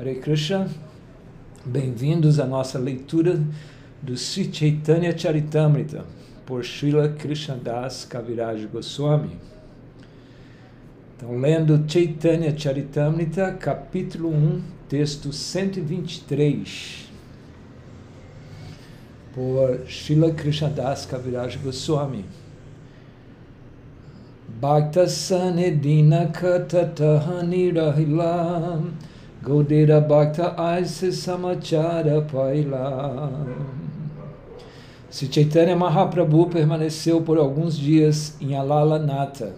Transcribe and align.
Hare 0.00 0.14
Krishna, 0.14 0.66
bem-vindos 1.62 2.40
à 2.40 2.46
nossa 2.46 2.78
leitura 2.78 3.38
do 4.00 4.16
Sri 4.16 4.50
Chaitanya 4.50 5.14
Charitamrita 5.14 6.06
por 6.46 6.64
Srila 6.64 7.10
Krishnadas 7.10 8.06
Kaviraj 8.06 8.64
Goswami. 8.64 9.36
Então, 11.14 11.36
lendo 11.38 11.84
Chaitanya 11.86 12.50
Charitamrita, 12.56 13.52
capítulo 13.52 14.30
1, 14.30 14.62
texto 14.88 15.34
123, 15.34 17.10
por 19.34 19.80
Srila 19.86 20.32
Krishnadas 20.32 21.04
Kaviraj 21.04 21.58
Goswami. 21.58 22.24
Bhakta 24.48 25.06
Sanedina 25.06 26.32
Katataha 26.32 27.42
Rahilam 27.74 28.94
Godera 29.42 30.02
Bhakta 30.02 30.54
Aise 30.60 31.12
Samachara 31.12 32.20
Paila. 32.20 33.32
Se 35.08 35.32
Chaitanya 35.32 35.74
Mahaprabhu 35.74 36.46
permaneceu 36.46 37.22
por 37.22 37.38
alguns 37.38 37.78
dias 37.78 38.36
em 38.38 38.54
Alala 38.54 38.98
Nata. 38.98 39.54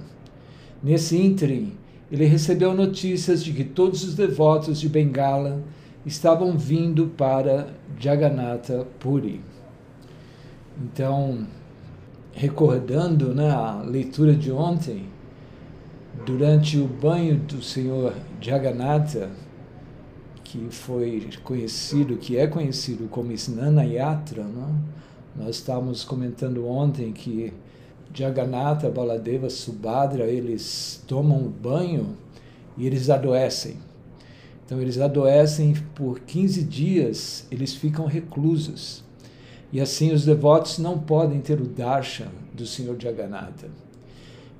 Nesse 0.81 1.21
ínterim, 1.21 1.73
ele 2.13 2.27
recebeu 2.27 2.73
notícias 2.73 3.43
de 3.43 3.53
que 3.53 3.65
todos 3.65 4.05
os 4.05 4.15
devotos 4.15 4.79
de 4.79 4.89
Bengala 4.89 5.61
estavam 6.07 6.57
vindo 6.57 7.09
para 7.17 7.67
Jagannatha 7.99 8.87
Puri. 9.01 9.41
Então, 10.81 11.45
recordando 12.33 13.35
né, 13.35 13.51
a 13.51 13.83
leitura 13.85 14.33
de 14.33 14.53
ontem, 14.53 15.07
durante 16.25 16.79
o 16.79 16.87
banho 16.87 17.37
do 17.37 17.61
Senhor 17.61 18.15
Jagannatha, 18.41 19.29
que 20.53 20.69
foi 20.69 21.31
conhecido, 21.43 22.19
que 22.19 22.37
é 22.37 22.47
conhecido 22.47 23.09
como 23.09 23.33
Snana 23.33 23.85
Yatra, 23.85 24.45
né? 24.45 24.75
nós 25.35 25.57
estávamos 25.57 26.05
comentando 26.05 26.69
ontem 26.69 27.11
que 27.11 27.55
Jagannatha, 28.13 28.91
Baladeva, 28.91 29.49
Subhadra, 29.49 30.27
eles 30.27 31.03
tomam 31.07 31.49
banho 31.49 32.19
e 32.77 32.87
eles 32.87 33.09
adoecem. 33.09 33.79
Então 34.67 34.79
eles 34.79 34.99
adoecem 34.99 35.73
por 35.95 36.21
15 36.21 36.65
dias, 36.65 37.47
eles 37.51 37.75
ficam 37.75 38.05
reclusos. 38.05 39.03
E 39.73 39.81
assim 39.81 40.13
os 40.13 40.27
devotos 40.27 40.77
não 40.77 40.99
podem 40.99 41.41
ter 41.41 41.63
o 41.63 41.67
darshan 41.67 42.29
do 42.53 42.67
Senhor 42.67 43.01
Jagannatha. 43.01 43.71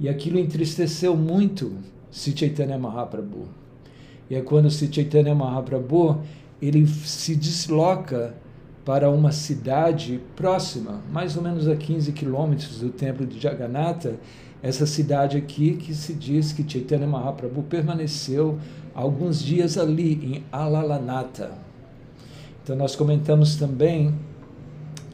E 0.01 0.09
aquilo 0.09 0.39
entristeceu 0.39 1.15
muito 1.15 1.77
Sri 2.11 2.35
Chaitanya 2.35 2.79
Mahaprabhu. 2.79 3.47
E 4.31 4.35
é 4.35 4.41
quando 4.41 4.71
Sri 4.71 4.89
Chaitanya 4.93 5.35
Mahaprabhu 5.35 6.21
ele 6.61 6.87
se 6.87 7.35
desloca 7.35 8.35
para 8.85 9.11
uma 9.11 9.31
cidade 9.31 10.21
próxima, 10.35 11.01
mais 11.13 11.37
ou 11.37 11.43
menos 11.43 11.69
a 11.69 11.77
15 11.77 12.13
quilômetros 12.13 12.81
do 12.81 12.91
templo 12.91 13.27
de 13.27 13.41
Jagannatha, 13.41 14.17
essa 14.63 14.87
cidade 14.87 15.37
aqui 15.37 15.75
que 15.75 15.93
se 15.95 16.15
diz 16.15 16.53
que 16.53 16.69
Chaitanya 16.69 17.07
Mahaprabhu 17.07 17.63
permaneceu 17.65 18.59
alguns 18.95 19.43
dias 19.43 19.77
ali 19.77 20.13
em 20.13 20.45
Alalanata. 20.53 21.53
Então 22.63 22.77
nós 22.77 22.95
comentamos 22.95 23.57
também 23.57 24.15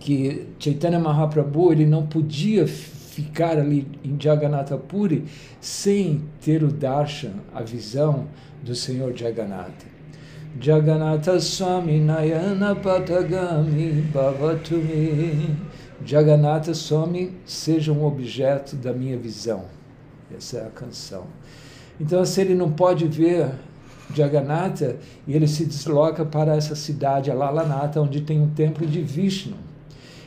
que 0.00 0.46
Chaitanya 0.58 0.98
Mahaprabhu 0.98 1.72
ele 1.72 1.86
não 1.86 2.06
podia 2.06 2.66
ficar 3.18 3.58
ali 3.58 3.84
em 4.04 4.16
Jagannatha 4.20 4.78
Puri 4.78 5.24
sem 5.60 6.22
ter 6.40 6.62
o 6.62 6.68
darshan, 6.68 7.32
a 7.52 7.62
visão 7.62 8.28
do 8.62 8.76
Senhor 8.76 9.12
Jagannatha. 9.16 9.86
Jagannatha 10.60 11.40
Swami 11.40 11.98
Nayana 11.98 12.76
Patagami 12.76 14.02
Bhavatumi. 14.12 15.56
Jagannatha 16.04 16.72
Swami 16.74 17.32
seja 17.44 17.92
um 17.92 18.04
objeto 18.04 18.76
da 18.76 18.92
minha 18.92 19.18
visão. 19.18 19.64
Essa 20.36 20.58
é 20.58 20.66
a 20.66 20.70
canção. 20.70 21.24
Então, 22.00 22.24
se 22.24 22.40
ele 22.40 22.54
não 22.54 22.70
pode 22.70 23.08
ver 23.08 23.50
Jagannatha, 24.14 24.96
ele 25.26 25.48
se 25.48 25.64
desloca 25.64 26.24
para 26.24 26.54
essa 26.54 26.76
cidade, 26.76 27.32
Alalanata, 27.32 28.00
onde 28.00 28.20
tem 28.20 28.40
um 28.40 28.50
templo 28.50 28.86
de 28.86 29.00
Vishnu. 29.02 29.56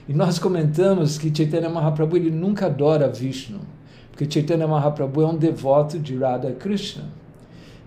E 0.07 0.13
nós 0.13 0.39
comentamos 0.39 1.17
que 1.17 1.35
Chaitanya 1.35 1.69
Mahaprabhu 1.69 2.17
ele 2.17 2.31
nunca 2.31 2.65
adora 2.65 3.07
Vishnu, 3.07 3.59
porque 4.09 4.29
Chaitanya 4.29 4.67
Mahaprabhu 4.67 5.21
é 5.21 5.27
um 5.27 5.37
devoto 5.37 5.99
de 5.99 6.17
Radha 6.17 6.51
Krishna. 6.51 7.05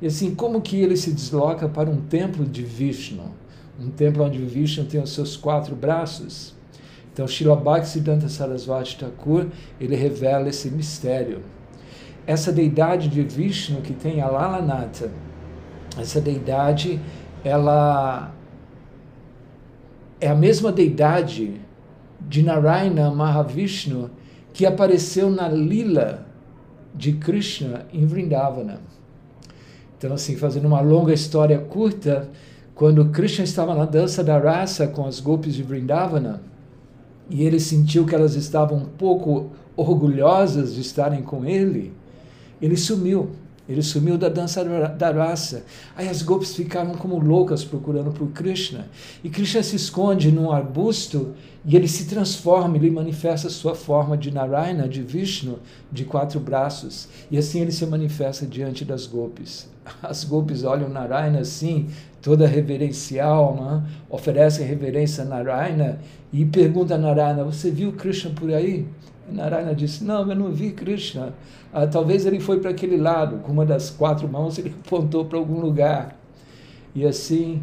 E 0.01 0.07
assim, 0.07 0.35
como 0.35 0.61
que 0.61 0.77
ele 0.77 0.97
se 0.97 1.13
desloca 1.13 1.69
para 1.69 1.91
um 1.91 2.01
templo 2.01 2.45
de 2.45 2.63
Vishnu? 2.63 3.25
Um 3.81 3.91
templo 3.91 4.25
onde 4.25 4.39
Vishnu 4.39 4.85
tem 4.85 5.03
os 5.03 5.13
seus 5.13 5.37
quatro 5.37 5.75
braços. 5.75 6.55
Então, 7.13 7.27
Srila 7.27 7.57
Bhaktisiddhanta 7.57 8.29
Sarasvati 8.29 8.99
Thakur, 8.99 9.47
ele 9.81 9.95
revela 9.95 10.49
esse 10.49 10.71
mistério. 10.71 11.43
Essa 12.27 12.53
deidade 12.53 13.09
de 13.09 13.23
Vishnu 13.23 13.81
que 13.83 13.93
tem 13.93 14.21
a 14.21 14.29
Lalanata, 14.29 15.13
essa 15.97 16.21
deidade, 16.21 17.01
ela 17.45 18.33
é 20.21 20.29
a 20.29 20.35
mesma 20.35 20.73
deidade 20.73 21.61
de 22.29 22.43
Narayana 22.43 23.11
Mahavishnu 23.11 24.11
que 24.53 24.65
apareceu 24.65 25.29
na 25.29 25.49
lila 25.49 26.27
de 26.95 27.13
Krishna 27.15 27.87
em 27.93 28.07
Vrindavana. 28.07 28.81
Então, 29.99 30.15
assim, 30.15 30.37
fazendo 30.37 30.67
uma 30.67 30.81
longa 30.81 31.13
história 31.13 31.59
curta, 31.59 32.29
quando 32.75 33.07
Krishna 33.07 33.45
estava 33.45 33.75
na 33.75 33.85
dança 33.85 34.23
da 34.23 34.39
raça 34.39 34.87
com 34.87 35.07
as 35.07 35.19
golpes 35.19 35.55
de 35.55 35.63
Vrindavana, 35.63 36.41
e 37.29 37.43
ele 37.43 37.59
sentiu 37.59 38.07
que 38.07 38.15
elas 38.15 38.37
estavam 38.37 38.79
um 38.79 38.85
pouco 38.85 39.51
orgulhosas 39.77 40.75
de 40.75 40.83
estarem 40.83 41.23
com 41.23 41.45
ele, 41.45 41.93
ele 42.63 42.77
sumiu. 42.77 43.31
Ele 43.69 43.83
sumiu 43.83 44.19
da 44.19 44.29
dança 44.29 44.63
da 44.65 45.11
raça. 45.11 45.65
Aí 45.97 46.09
as 46.09 46.23
golpes 46.23 46.55
ficaram 46.55 46.95
como 46.95 47.19
loucas 47.19 47.65
procurando 47.65 48.13
por 48.13 48.29
Krishna. 48.29 48.89
E 49.23 49.31
Krishna 49.31 49.63
se 49.63 49.77
esconde 49.77 50.31
num 50.31 50.53
arbusto 50.53 51.35
e 51.65 51.75
ele 51.75 51.89
se 51.89 52.05
transforma, 52.05 52.77
ele 52.77 52.91
manifesta 52.91 53.49
sua 53.49 53.75
forma 53.75 54.19
de 54.19 54.31
Narayana, 54.31 54.87
de 54.87 55.01
Vishnu, 55.01 55.61
de 55.91 56.05
quatro 56.05 56.39
braços. 56.39 57.09
E 57.31 57.39
assim 57.39 57.61
ele 57.61 57.73
se 57.73 57.87
manifesta 57.87 58.45
diante 58.45 58.85
das 58.85 59.07
golpes. 59.07 59.67
As 60.03 60.25
golpes 60.25 60.63
olham 60.63 60.91
Narayana 60.91 61.39
assim, 61.39 61.89
toda 62.21 62.47
reverencial, 62.47 63.57
né? 63.57 63.83
oferece 64.11 64.63
reverência 64.63 65.25
a 65.25 65.27
Narayana 65.27 65.99
e 66.31 66.45
pergunta 66.45 66.97
a 66.97 66.99
Narayana: 66.99 67.45
Você 67.45 67.71
viu 67.71 67.93
Krishna 67.93 68.31
por 68.31 68.53
aí? 68.53 68.87
E 69.29 69.33
Narayana 69.33 69.75
disse: 69.75 70.05
Não, 70.05 70.29
eu 70.29 70.37
não 70.37 70.53
vi 70.53 70.73
Krishna. 70.73 71.35
Ah, 71.73 71.87
talvez 71.87 72.27
ele 72.27 72.41
foi 72.41 72.61
para 72.61 72.71
aquele 72.71 72.97
lado, 72.97 73.39
com 73.39 73.53
uma 73.53 73.67
das 73.67 73.91
quatro 73.91 74.29
mãos 74.29 74.57
ele 74.59 74.75
apontou 74.85 75.25
para 75.25 75.39
algum 75.39 75.61
lugar. 75.61 76.17
E 76.95 77.05
assim, 77.05 77.63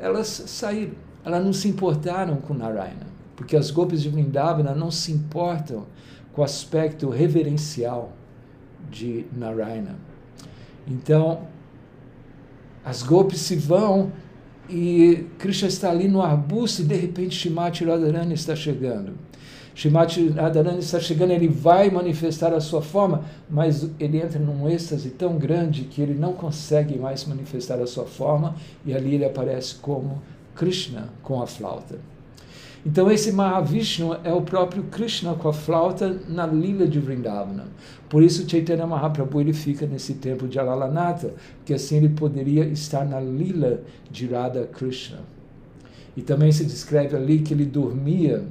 elas 0.00 0.26
saíram. 0.28 0.92
Elas 1.24 1.44
não 1.44 1.52
se 1.52 1.68
importaram 1.68 2.36
com 2.36 2.54
Narayana, 2.54 3.06
porque 3.36 3.56
as 3.56 3.70
golpes 3.70 4.00
de 4.00 4.08
Vrindavana 4.08 4.74
não 4.74 4.90
se 4.90 5.12
importam 5.12 5.84
com 6.32 6.40
o 6.40 6.44
aspecto 6.44 7.10
reverencial 7.10 8.12
de 8.90 9.26
Narayana. 9.36 9.96
Então, 10.86 11.42
as 12.84 13.02
golpes 13.02 13.40
se 13.40 13.56
vão 13.56 14.10
e 14.70 15.26
Krishna 15.38 15.68
está 15.68 15.90
ali 15.90 16.08
no 16.08 16.22
arbusto 16.22 16.82
e 16.82 16.84
de 16.84 16.94
repente 16.94 17.34
Shimati 17.34 17.84
Radharani 17.84 18.34
está 18.34 18.54
chegando. 18.54 19.12
Shimati 19.78 20.30
Radharani 20.30 20.80
está 20.80 20.98
chegando, 20.98 21.30
ele 21.30 21.46
vai 21.46 21.88
manifestar 21.88 22.52
a 22.52 22.58
sua 22.58 22.82
forma, 22.82 23.22
mas 23.48 23.88
ele 24.00 24.18
entra 24.18 24.40
num 24.40 24.68
êxtase 24.68 25.10
tão 25.10 25.38
grande 25.38 25.84
que 25.84 26.02
ele 26.02 26.14
não 26.14 26.32
consegue 26.32 26.98
mais 26.98 27.24
manifestar 27.24 27.80
a 27.80 27.86
sua 27.86 28.04
forma 28.04 28.56
e 28.84 28.92
ali 28.92 29.14
ele 29.14 29.24
aparece 29.24 29.76
como 29.76 30.20
Krishna 30.56 31.10
com 31.22 31.40
a 31.40 31.46
flauta. 31.46 31.94
Então 32.84 33.08
esse 33.08 33.30
Mahavishnu 33.30 34.16
é 34.24 34.32
o 34.32 34.42
próprio 34.42 34.82
Krishna 34.82 35.34
com 35.34 35.48
a 35.48 35.52
flauta 35.52 36.22
na 36.26 36.44
lila 36.44 36.84
de 36.88 36.98
Vrindavana. 36.98 37.66
Por 38.08 38.24
isso 38.24 38.50
Chaitanya 38.50 38.84
Mahaprabhu 38.84 39.40
ele 39.40 39.52
fica 39.52 39.86
nesse 39.86 40.14
templo 40.14 40.48
de 40.48 40.58
Alalanata, 40.58 41.34
porque 41.58 41.74
assim 41.74 41.98
ele 41.98 42.08
poderia 42.08 42.64
estar 42.64 43.04
na 43.04 43.20
lila 43.20 43.80
de 44.10 44.26
Radha 44.26 44.66
Krishna. 44.66 45.20
E 46.16 46.20
também 46.20 46.50
se 46.50 46.64
descreve 46.64 47.14
ali 47.14 47.38
que 47.38 47.54
ele 47.54 47.64
dormia 47.64 48.44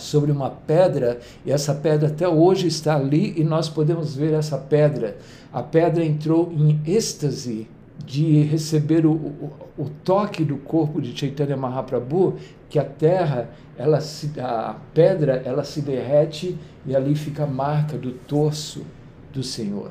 sobre 0.00 0.32
uma 0.32 0.50
pedra, 0.50 1.20
e 1.44 1.52
essa 1.52 1.74
pedra 1.74 2.08
até 2.08 2.28
hoje 2.28 2.66
está 2.66 2.96
ali, 2.96 3.34
e 3.36 3.44
nós 3.44 3.68
podemos 3.68 4.14
ver 4.16 4.32
essa 4.32 4.58
pedra. 4.58 5.16
A 5.52 5.62
pedra 5.62 6.04
entrou 6.04 6.52
em 6.52 6.80
êxtase 6.86 7.68
de 8.04 8.42
receber 8.42 9.04
o, 9.06 9.12
o, 9.12 9.52
o 9.78 9.90
toque 10.04 10.44
do 10.44 10.56
corpo 10.56 11.00
de 11.00 11.16
Chaitanya 11.16 11.56
Mahaprabhu, 11.56 12.36
que 12.68 12.78
a 12.78 12.84
terra, 12.84 13.50
ela 13.76 14.00
se, 14.00 14.32
a 14.40 14.76
pedra, 14.94 15.42
ela 15.44 15.64
se 15.64 15.80
derrete 15.80 16.56
e 16.86 16.94
ali 16.94 17.14
fica 17.14 17.44
a 17.44 17.46
marca 17.46 17.98
do 17.98 18.12
torso 18.12 18.82
do 19.32 19.42
Senhor. 19.42 19.90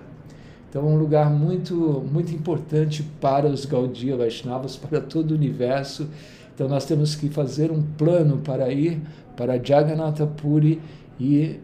Então, 0.70 0.86
um 0.86 0.98
lugar 0.98 1.30
muito, 1.32 1.76
muito 2.12 2.34
importante 2.34 3.04
para 3.20 3.48
os 3.48 3.66
Gaudiya 3.66 4.16
Vaishnavas, 4.16 4.76
para 4.76 5.02
todo 5.02 5.32
o 5.32 5.34
universo. 5.34 6.08
Então, 6.54 6.68
nós 6.68 6.86
temos 6.86 7.16
que 7.16 7.28
fazer 7.28 7.72
um 7.72 7.82
plano 7.82 8.38
para 8.38 8.72
ir 8.72 9.02
para 9.40 9.58
Jagannatha 9.58 10.28
Puri 10.28 10.82
e 11.18 11.62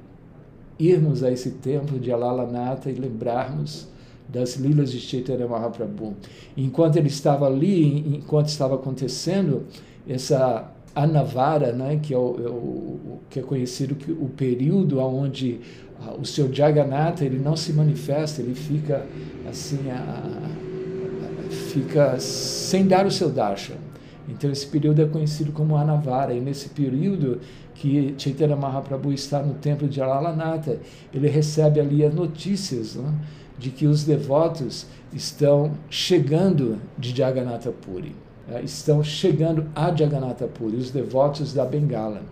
irmos 0.80 1.24
a 1.24 1.30
esse 1.30 1.52
templo 1.52 2.00
de 2.00 2.10
Alalanata 2.10 2.90
e 2.90 2.94
lembrarmos 2.94 3.86
das 4.30 4.56
lilas 4.56 4.94
de 4.94 5.00
Chaitanya 5.02 5.46
Mahaprabhu. 5.46 6.16
Enquanto 6.56 6.96
ele 6.96 7.10
estava 7.10 7.46
ali, 7.48 8.16
enquanto 8.16 8.48
estava 8.48 8.76
acontecendo 8.76 9.64
essa 10.08 10.72
Anavara, 10.96 11.74
né, 11.74 12.00
que, 12.02 12.14
é 12.14 12.18
o, 12.18 12.36
é 12.40 12.48
o, 12.48 13.20
que 13.30 13.42
é 13.42 13.44
conhecido 13.44 13.94
que 13.94 14.10
o 14.10 14.30
período 14.30 15.00
onde 15.00 15.60
uh, 16.00 16.22
o 16.22 16.26
seu 16.26 16.52
Jagannatha 16.52 17.26
ele 17.26 17.40
não 17.40 17.58
se 17.58 17.74
manifesta, 17.74 18.42
ele 18.42 18.56
fica 18.56 19.06
assim, 19.50 19.80
uh, 19.90 21.50
fica 21.52 22.18
sem 22.22 22.88
dar 22.88 23.06
o 23.06 23.12
seu 23.12 23.30
darshan. 23.30 23.85
Então 24.28 24.52
esse 24.52 24.66
período 24.68 25.02
é 25.02 25.06
conhecido 25.06 25.52
como 25.52 25.76
Anavara, 25.76 26.34
e 26.34 26.40
nesse 26.40 26.70
período 26.70 27.40
que 27.76 28.16
Chaitanya 28.18 28.56
Mahaprabhu 28.56 29.14
está 29.14 29.42
no 29.42 29.54
templo 29.56 29.88
de 29.88 30.02
Alalanata, 30.02 30.80
ele 31.14 31.28
recebe 31.28 31.80
ali 31.80 32.04
as 32.04 32.14
notícias 32.14 32.96
né, 32.96 33.14
de 33.58 33.70
que 33.70 33.86
os 33.86 34.04
devotos 34.04 34.88
estão 35.14 35.74
chegando 35.90 36.78
de 36.98 37.16
Jagannatha 37.16 37.72
Puri, 37.72 38.16
né, 38.48 38.62
estão 38.64 39.04
chegando 39.04 39.68
a 39.76 39.94
Jagannatha 39.94 40.48
Puri, 40.48 40.78
os 40.78 40.90
devotos 40.90 41.54
da 41.54 41.66
Bengala, 41.66 42.24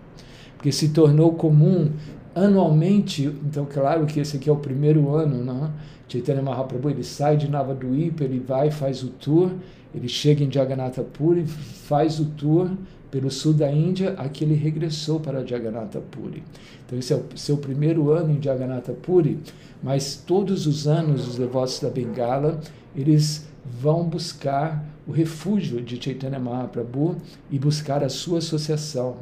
porque 0.56 0.72
se 0.72 0.88
tornou 0.88 1.34
comum 1.34 1.90
anualmente, 2.34 3.24
então 3.24 3.64
claro 3.64 4.06
que 4.06 4.20
esse 4.20 4.36
aqui 4.36 4.48
é 4.48 4.52
o 4.52 4.56
primeiro 4.56 5.14
ano, 5.14 5.44
né? 5.44 5.70
Chaitanya 6.08 6.42
Mahaprabhu 6.42 6.90
ele 6.90 7.04
sai 7.04 7.36
de 7.36 7.48
Navaduipa, 7.48 8.24
ele 8.24 8.38
vai, 8.38 8.70
faz 8.70 9.02
o 9.02 9.08
tour, 9.08 9.50
ele 9.94 10.08
chega 10.08 10.42
em 10.42 10.50
Jagannatha 10.50 11.02
Puri, 11.02 11.46
faz 11.46 12.18
o 12.18 12.26
tour 12.26 12.70
pelo 13.10 13.30
sul 13.30 13.52
da 13.52 13.70
Índia, 13.70 14.14
aqui 14.18 14.44
ele 14.44 14.54
regressou 14.54 15.20
para 15.20 15.46
Jagannatha 15.46 16.00
Puri. 16.00 16.42
Então 16.84 16.98
esse 16.98 17.12
é 17.12 17.16
o 17.16 17.24
seu 17.36 17.56
primeiro 17.56 18.10
ano 18.10 18.32
em 18.32 18.42
Jagannatha 18.42 18.92
Puri, 18.92 19.38
mas 19.82 20.16
todos 20.16 20.66
os 20.66 20.86
anos 20.86 21.28
os 21.28 21.36
devotos 21.36 21.78
da 21.80 21.88
Bengala, 21.88 22.60
eles 22.94 23.46
vão 23.64 24.04
buscar 24.04 24.84
o 25.06 25.12
refúgio 25.12 25.80
de 25.80 26.02
Chaitanya 26.02 26.38
Mahaprabhu 26.38 27.16
e 27.50 27.58
buscar 27.58 28.02
a 28.02 28.08
sua 28.08 28.38
associação. 28.38 29.16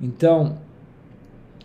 Então, 0.00 0.58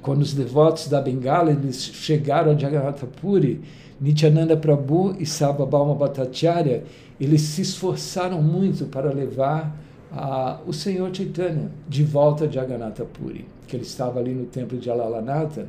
quando 0.04 0.22
os 0.22 0.34
devotos 0.34 0.88
da 0.88 1.02
Bengala 1.02 1.52
eles 1.52 1.82
chegaram 1.82 2.52
a 2.52 2.56
Jagannatha 2.56 3.08
Puri, 3.08 3.62
Nityananda 4.00 4.58
Prabhu 4.58 5.16
e 5.18 5.26
Sababama 5.26 5.96
Bhattacharya, 5.96 6.84
eles 7.20 7.42
se 7.42 7.62
esforçaram 7.62 8.42
muito 8.42 8.86
para 8.86 9.12
levar 9.12 9.76
ah, 10.12 10.60
o 10.68 10.74
Senhor 10.74 11.10
Chaitanya 11.16 11.72
de 11.88 12.04
volta 12.04 12.48
de 12.48 12.56
Jagannatha 12.56 13.06
Puri, 13.06 13.46
que 13.66 13.78
ele 13.78 13.84
estava 13.84 14.20
ali 14.20 14.34
no 14.34 14.46
templo 14.46 14.78
de 14.78 14.90
Alalanatha. 14.90 15.68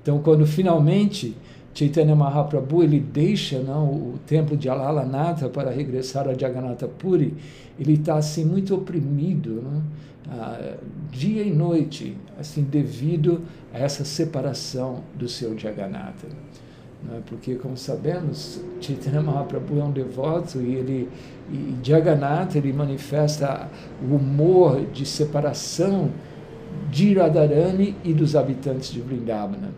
Então, 0.00 0.20
quando 0.20 0.46
finalmente 0.46 1.36
Chaitanya 1.74 2.14
Mahaprabhu 2.14 2.82
ele 2.82 3.00
deixa 3.00 3.58
não, 3.60 3.86
o 3.86 4.18
templo 4.26 4.56
de 4.56 4.68
Alalanatha 4.68 5.48
para 5.48 5.70
regressar 5.70 6.28
a 6.28 6.34
Jagannatha 6.34 6.86
Puri, 6.86 7.34
ele 7.80 7.94
está 7.94 8.16
assim 8.16 8.44
muito 8.44 8.74
oprimido, 8.74 9.60
não? 9.62 9.82
Ah, 10.30 10.76
dia 11.10 11.42
e 11.42 11.52
noite, 11.52 12.16
assim 12.38 12.62
devido 12.62 13.42
a 13.72 13.78
essa 13.78 14.04
separação 14.04 15.02
do 15.14 15.28
seu 15.28 15.58
Jagannatha. 15.58 16.28
Né? 17.02 17.20
Porque, 17.26 17.56
como 17.56 17.76
sabemos, 17.76 18.60
Chaitanya 18.80 19.20
Mahaprabhu 19.20 19.80
é 19.80 19.84
um 19.84 19.90
devoto 19.90 20.60
e 20.60 20.74
ele 20.74 21.08
e 21.50 21.76
Jagannatha 21.82 22.58
ele 22.58 22.72
manifesta 22.72 23.68
o 24.00 24.14
humor 24.14 24.86
de 24.92 25.04
separação 25.04 26.10
de 26.90 27.14
Radharani 27.14 27.96
e 28.04 28.14
dos 28.14 28.36
habitantes 28.36 28.90
de 28.90 29.00
Vrindavana. 29.00 29.70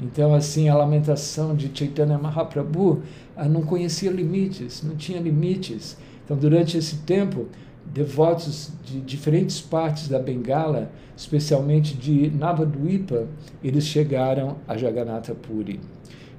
Então, 0.00 0.32
assim, 0.32 0.68
a 0.68 0.74
lamentação 0.74 1.54
de 1.54 1.70
Chaitanya 1.74 2.16
Mahaprabhu 2.16 3.02
ah, 3.36 3.48
não 3.48 3.62
conhecia 3.62 4.10
limites, 4.10 4.82
não 4.82 4.96
tinha 4.96 5.20
limites. 5.20 5.98
Então, 6.24 6.36
durante 6.36 6.78
esse 6.78 6.98
tempo, 6.98 7.46
devotos 7.92 8.70
de 8.84 9.00
diferentes 9.00 9.60
partes 9.60 10.08
da 10.08 10.18
Bengala, 10.18 10.90
especialmente 11.16 11.94
de 11.94 12.30
Navadvipa, 12.30 13.26
eles 13.62 13.84
chegaram 13.84 14.56
a 14.66 14.76
Jagannatha 14.76 15.34
Puri. 15.34 15.80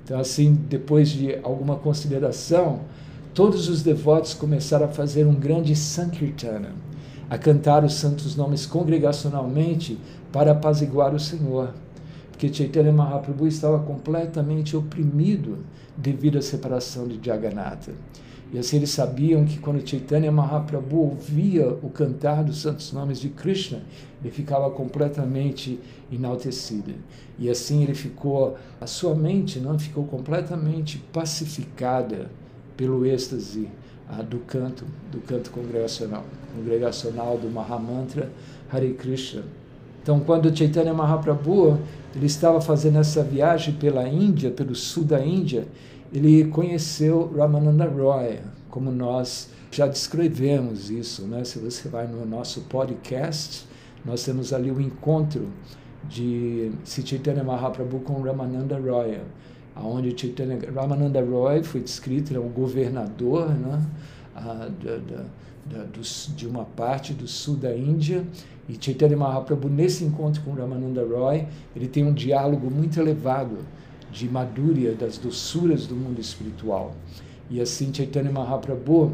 Então, 0.03 0.19
assim, 0.19 0.53
depois 0.69 1.09
de 1.09 1.35
alguma 1.43 1.75
consideração, 1.75 2.81
todos 3.33 3.69
os 3.69 3.83
devotos 3.83 4.33
começaram 4.33 4.85
a 4.85 4.89
fazer 4.89 5.25
um 5.25 5.35
grande 5.35 5.75
Sankirtana, 5.75 6.73
a 7.29 7.37
cantar 7.37 7.83
os 7.83 7.93
santos 7.93 8.35
nomes 8.35 8.65
congregacionalmente 8.65 9.97
para 10.31 10.51
apaziguar 10.51 11.13
o 11.13 11.19
Senhor. 11.19 11.73
Porque 12.31 12.51
Chaitanya 12.51 12.91
Mahaprabhu 12.91 13.47
estava 13.47 13.79
completamente 13.79 14.75
oprimido 14.75 15.59
devido 15.95 16.37
à 16.37 16.41
separação 16.41 17.07
de 17.07 17.19
Jagannatha. 17.23 17.91
E 18.53 18.59
assim 18.59 18.77
eles 18.77 18.89
sabiam 18.89 19.45
que 19.45 19.59
quando 19.59 19.87
Chaitanya 19.87 20.31
Mahaprabhu 20.31 20.97
ouvia 20.97 21.69
o 21.81 21.89
cantar 21.89 22.43
dos 22.43 22.61
santos 22.61 22.91
nomes 22.91 23.19
de 23.19 23.29
Krishna, 23.29 23.81
ele 24.21 24.31
ficava 24.31 24.69
completamente 24.69 25.79
enaltecido. 26.11 26.93
E 27.39 27.49
assim 27.49 27.83
ele 27.83 27.93
ficou, 27.93 28.57
a 28.79 28.85
sua 28.85 29.15
mente 29.15 29.57
não 29.59 29.79
ficou 29.79 30.03
completamente 30.03 30.97
pacificada 31.13 32.29
pelo 32.75 33.05
êxtase 33.05 33.69
do 34.29 34.39
canto, 34.39 34.83
do 35.11 35.21
canto 35.21 35.49
congregacional, 35.51 36.25
congregacional 36.53 37.37
do 37.37 37.49
Mahamantra 37.49 38.29
Hare 38.69 38.93
Krishna. 38.93 39.43
Então, 40.03 40.19
quando 40.19 40.55
Chaitanya 40.55 40.93
Mahaprabhu 40.93 41.79
ele 42.13 42.25
estava 42.25 42.59
fazendo 42.59 42.97
essa 42.97 43.23
viagem 43.23 43.75
pela 43.75 44.07
Índia, 44.09 44.51
pelo 44.51 44.75
sul 44.75 45.05
da 45.05 45.23
Índia, 45.23 45.65
ele 46.13 46.45
conheceu 46.45 47.31
Ramananda 47.35 47.85
Roy, 47.85 48.39
como 48.69 48.91
nós 48.91 49.49
já 49.71 49.87
descrevemos 49.87 50.89
isso, 50.89 51.23
né? 51.23 51.43
Se 51.45 51.57
você 51.59 51.87
vai 51.87 52.05
no 52.05 52.25
nosso 52.25 52.61
podcast, 52.61 53.65
nós 54.03 54.23
temos 54.23 54.51
ali 54.51 54.69
o 54.69 54.81
encontro 54.81 55.47
de 56.09 56.71
Chaitanya 56.83 57.43
Mahaprabhu 57.43 57.99
com 58.01 58.21
Ramananda 58.21 58.77
Roy, 58.77 59.19
aonde 59.75 60.13
Chaitanya 60.19 60.59
Ramananda 60.73 61.23
Roy 61.23 61.63
foi 61.63 61.79
descrito, 61.81 62.33
ele 62.33 62.43
é 62.43 62.49
governador, 62.49 63.49
né? 63.49 63.81
Ah, 64.35 64.69
da, 64.83 64.97
da, 64.97 65.23
da, 65.65 65.85
de 66.35 66.47
uma 66.47 66.65
parte 66.65 67.13
do 67.13 67.27
sul 67.27 67.55
da 67.55 67.75
Índia, 67.75 68.25
e 68.67 68.77
Chaitanya 68.79 69.15
Mahaprabhu, 69.15 69.69
nesse 69.69 70.03
encontro 70.03 70.41
com 70.43 70.51
Ramananda 70.53 71.05
Roy, 71.05 71.47
ele 71.75 71.87
tem 71.87 72.05
um 72.05 72.13
diálogo 72.13 72.69
muito 72.69 72.99
elevado 72.99 73.57
de 74.11 74.29
Madhurya, 74.29 74.93
das 74.93 75.17
doçuras 75.17 75.87
do 75.87 75.95
mundo 75.95 76.19
espiritual. 76.19 76.93
E 77.49 77.61
assim 77.61 77.93
Chaitanya 77.93 78.31
Mahaprabhu, 78.31 79.13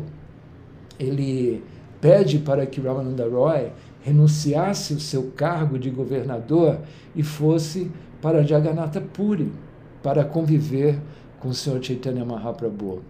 ele 1.00 1.63
pede 2.01 2.39
para 2.39 2.66
que 2.66 2.82
Ramananda 2.82 3.27
Roy 3.27 3.72
renunciasse 4.01 4.94
o 4.94 5.00
seu 5.00 5.32
cargo 5.36 5.77
de 5.77 5.89
governador 5.89 6.80
e 7.16 7.24
fosse 7.24 7.92
para 8.22 8.44
Jagannatha 8.44 9.01
Puri, 9.01 9.51
para 10.01 10.24
conviver 10.24 11.00
com 11.39 11.50
o 11.50 11.54
Senhor 11.54 11.84
Chaitanya 11.84 12.25
Mahaprabhu. 12.25 13.01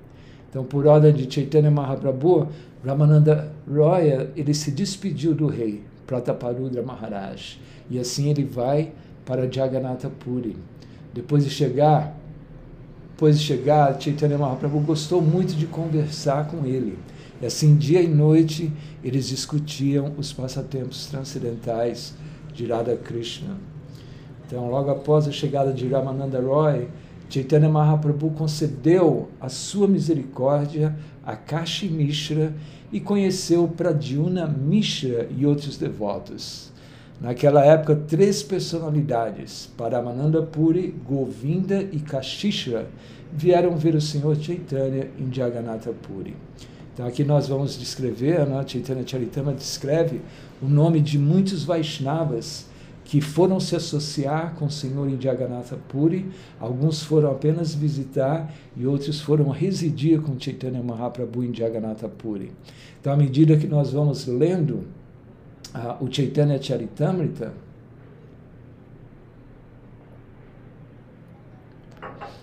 Então, 0.49 0.63
por 0.63 0.87
ordem 0.87 1.13
de 1.13 1.31
Chaitanya 1.33 1.69
Mahaprabhu, 1.69 2.47
Ramananda 2.85 3.51
Roy, 3.69 4.29
ele 4.35 4.53
se 4.53 4.71
despediu 4.71 5.33
do 5.33 5.47
rei, 5.47 5.83
Prataparudra 6.05 6.81
Maharaj, 6.81 7.59
e 7.89 7.99
assim 7.99 8.29
ele 8.29 8.43
vai 8.43 8.93
para 9.25 9.51
Jagannatha 9.51 10.09
Puri. 10.09 10.55
Depois 11.17 11.43
de 11.43 11.49
chegar, 11.49 12.15
depois 13.09 13.39
de 13.39 13.43
chegar, 13.43 13.99
Chaitanya 13.99 14.37
Mahaprabhu 14.37 14.79
gostou 14.81 15.19
muito 15.19 15.55
de 15.55 15.65
conversar 15.65 16.45
com 16.45 16.63
ele. 16.63 16.99
E 17.41 17.45
assim, 17.47 17.75
dia 17.75 18.03
e 18.03 18.07
noite, 18.07 18.71
eles 19.03 19.27
discutiam 19.27 20.13
os 20.15 20.31
passatempos 20.31 21.07
transcendentais 21.07 22.13
de 22.53 22.67
Radha 22.67 22.95
Krishna. 22.95 23.55
Então, 24.45 24.69
logo 24.69 24.91
após 24.91 25.27
a 25.27 25.31
chegada 25.31 25.73
de 25.73 25.87
Ramananda 25.87 26.39
Roy, 26.39 26.87
Chaitanya 27.27 27.67
Mahaprabhu 27.67 28.29
concedeu 28.29 29.27
a 29.41 29.49
sua 29.49 29.87
misericórdia 29.87 30.95
a 31.25 31.35
Kashi 31.35 31.89
Mishra 31.89 32.53
e 32.91 32.99
conheceu 32.99 33.67
Pradyuna 33.67 34.45
Mishra 34.45 35.27
e 35.35 35.47
outros 35.47 35.77
devotos. 35.77 36.71
Naquela 37.19 37.65
época, 37.65 37.95
três 37.95 38.43
personalidades, 38.43 39.71
Paramananda 39.75 40.41
Puri, 40.43 40.93
Govinda 41.03 41.81
e 41.91 41.99
Kashishra, 41.99 42.87
vieram 43.33 43.75
ver 43.75 43.95
o 43.95 44.01
Senhor 44.01 44.35
Chaitanya 44.35 45.09
em 45.19 45.33
Jagannatha 45.33 45.91
Puri. 45.91 46.35
Então 46.93 47.05
aqui 47.05 47.23
nós 47.23 47.47
vamos 47.47 47.77
descrever, 47.77 48.45
né? 48.45 48.63
Chaitanya 48.65 49.05
Charitama 49.05 49.53
descreve 49.53 50.21
o 50.61 50.67
nome 50.67 50.99
de 50.99 51.17
muitos 51.17 51.63
Vaishnavas 51.63 52.67
que 53.03 53.21
foram 53.21 53.59
se 53.59 53.75
associar 53.75 54.53
com 54.55 54.65
o 54.65 54.71
Senhor 54.71 55.07
em 55.07 55.19
Jagannatha 55.19 55.77
Puri, 55.87 56.29
alguns 56.59 57.01
foram 57.01 57.31
apenas 57.31 57.73
visitar 57.73 58.53
e 58.75 58.85
outros 58.85 59.21
foram 59.21 59.49
residir 59.49 60.21
com 60.21 60.37
Chaitanya 60.37 60.83
Mahaprabhu 60.83 61.43
em 61.43 61.55
Jagannatha 61.55 62.09
Puri. 62.09 62.51
Então, 62.99 63.13
à 63.13 63.15
medida 63.15 63.55
que 63.55 63.65
nós 63.65 63.91
vamos 63.93 64.27
lendo 64.27 64.83
o 65.99 66.11
Chaitanya 66.11 66.61
Charitamrita, 66.61 67.53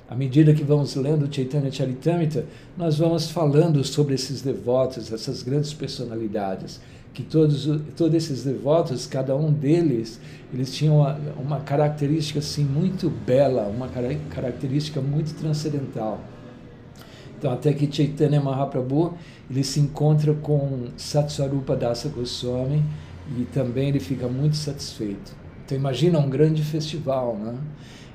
à 0.09 0.15
medida 0.15 0.55
que 0.55 0.63
vamos 0.63 0.95
lendo 0.95 1.27
o 1.27 1.33
Chaitanya 1.33 1.71
Charitamrita, 1.71 2.47
nós 2.77 2.99
vamos 2.99 3.31
falando 3.31 3.83
sobre 3.83 4.15
esses 4.15 4.43
devotos, 4.43 5.13
essas 5.13 5.43
grandes 5.43 5.73
personalidades, 5.73 6.81
que 7.13 7.23
todos, 7.23 7.67
todos 7.97 8.15
esses 8.15 8.45
devotos, 8.45 9.07
cada 9.07 9.37
um 9.37 9.53
deles, 9.53 10.21
eles 10.53 10.75
tinham 10.75 10.99
uma, 10.99 11.19
uma 11.39 11.61
característica 11.61 12.41
assim 12.41 12.65
muito 12.65 13.09
bela, 13.09 13.63
uma 13.69 13.89
característica 14.31 15.01
muito 15.01 15.33
transcendental. 15.35 16.21
Então, 17.39 17.53
até 17.53 17.73
que 17.73 17.93
Chaitanya 17.93 18.41
Mahaprabhu, 18.41 19.15
ele 19.51 19.63
se 19.63 19.79
encontra 19.79 20.33
com 20.33 20.89
Satsvarupa 20.97 21.77
Dasa 21.77 22.09
Goswami 22.09 22.83
e 23.39 23.45
também 23.47 23.89
ele 23.89 24.01
fica 24.01 24.29
muito 24.29 24.57
satisfeito. 24.57 25.35
Então, 25.65 25.77
imagina 25.77 26.19
um 26.19 26.29
grande 26.29 26.63
festival, 26.63 27.37
né? 27.37 27.55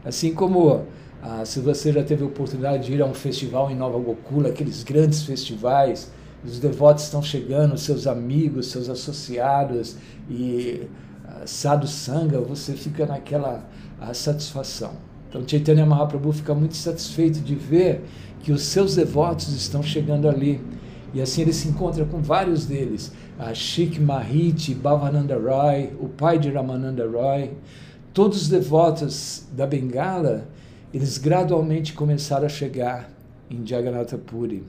Assim 0.05 0.33
como 0.33 0.85
ah, 1.21 1.43
se 1.43 1.59
você 1.59 1.91
já 1.91 2.03
teve 2.03 2.23
a 2.23 2.27
oportunidade 2.27 2.85
de 2.85 2.93
ir 2.93 3.01
a 3.01 3.05
um 3.05 3.13
festival 3.13 3.69
em 3.69 3.75
Nova 3.75 3.99
Gokula, 3.99 4.49
aqueles 4.49 4.83
grandes 4.83 5.23
festivais, 5.23 6.11
os 6.45 6.59
devotos 6.59 7.03
estão 7.03 7.21
chegando, 7.21 7.77
seus 7.77 8.07
amigos, 8.07 8.67
seus 8.67 8.89
associados 8.89 9.97
e 10.29 10.87
ah, 11.25 11.41
sadhu 11.45 11.87
sangha, 11.87 12.39
você 12.39 12.73
fica 12.73 13.05
naquela 13.05 13.67
ah, 13.99 14.13
satisfação. 14.13 14.93
Então 15.29 15.43
Chaitanya 15.45 15.85
Mahaprabhu 15.85 16.31
fica 16.31 16.55
muito 16.55 16.75
satisfeito 16.75 17.39
de 17.39 17.53
ver 17.53 18.03
que 18.41 18.51
os 18.51 18.63
seus 18.63 18.95
devotos 18.95 19.49
estão 19.49 19.83
chegando 19.83 20.27
ali. 20.27 20.61
E 21.13 21.21
assim 21.21 21.41
ele 21.41 21.53
se 21.53 21.67
encontra 21.67 22.05
com 22.05 22.21
vários 22.21 22.65
deles. 22.65 23.11
A 23.37 23.53
Shik 23.53 23.99
Mahiti, 23.99 24.73
Bhavananda 24.73 25.37
Roy, 25.37 25.93
o 25.99 26.07
pai 26.09 26.37
de 26.37 26.49
Ramananda 26.49 27.07
Roy, 27.07 27.51
todos 28.13 28.43
os 28.43 28.49
devotos 28.49 29.47
da 29.53 29.65
Bengala 29.65 30.47
eles 30.93 31.17
gradualmente 31.17 31.93
começaram 31.93 32.45
a 32.45 32.49
chegar 32.49 33.11
em 33.49 33.65
Jagannatha 33.65 34.17
Puri. 34.17 34.63